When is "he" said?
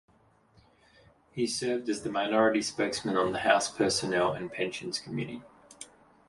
1.31-1.45